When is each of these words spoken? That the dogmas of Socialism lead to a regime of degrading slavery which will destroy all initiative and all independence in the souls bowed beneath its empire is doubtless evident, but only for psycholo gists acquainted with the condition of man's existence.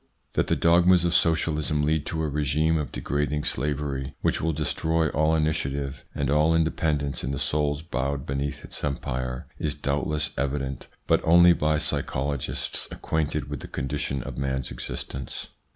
That 0.33 0.47
the 0.47 0.55
dogmas 0.55 1.05
of 1.05 1.13
Socialism 1.13 1.83
lead 1.83 2.07
to 2.07 2.23
a 2.23 2.27
regime 2.27 2.75
of 2.79 2.91
degrading 2.91 3.43
slavery 3.43 4.15
which 4.21 4.41
will 4.41 4.51
destroy 4.51 5.09
all 5.09 5.35
initiative 5.35 6.03
and 6.15 6.27
all 6.31 6.55
independence 6.55 7.23
in 7.23 7.29
the 7.29 7.37
souls 7.37 7.83
bowed 7.83 8.25
beneath 8.25 8.65
its 8.65 8.83
empire 8.83 9.45
is 9.59 9.75
doubtless 9.75 10.31
evident, 10.39 10.87
but 11.05 11.21
only 11.23 11.53
for 11.53 11.77
psycholo 11.77 12.35
gists 12.37 12.87
acquainted 12.91 13.47
with 13.47 13.59
the 13.59 13.67
condition 13.67 14.23
of 14.23 14.39
man's 14.39 14.71
existence. 14.71 15.49